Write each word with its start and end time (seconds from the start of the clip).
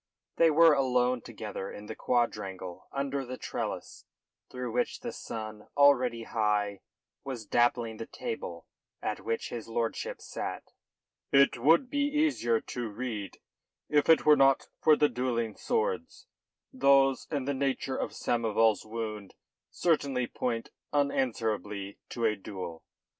They 0.37 0.49
were 0.49 0.73
alone 0.73 1.21
together 1.21 1.71
in 1.71 1.85
the 1.85 1.95
quadrangle 1.95 2.87
under 2.91 3.23
the 3.23 3.37
trellis, 3.37 4.05
through 4.49 4.71
which 4.71 5.01
the 5.01 5.11
sun, 5.11 5.67
already 5.77 6.23
high, 6.23 6.81
was 7.23 7.45
dappling 7.45 7.97
the 7.97 8.07
table 8.07 8.65
at 9.03 9.19
which 9.19 9.49
his 9.49 9.67
lordship 9.67 10.19
sat. 10.19 10.71
"It 11.31 11.59
would 11.59 11.91
be 11.91 12.05
easier 12.07 12.59
to 12.61 12.89
read 12.89 13.37
if 13.89 14.09
it 14.09 14.25
were 14.25 14.35
not 14.35 14.69
for 14.81 14.95
the 14.95 15.07
duelling 15.07 15.55
swords. 15.55 16.25
Those 16.73 17.27
and 17.29 17.47
the 17.47 17.53
nature 17.53 17.95
of 17.95 18.09
Samoval's 18.15 18.83
wound 18.83 19.35
certainly 19.69 20.25
point 20.25 20.71
unanswerably 20.91 21.99
to 22.09 22.25
a 22.25 22.35
duel. 22.35 22.83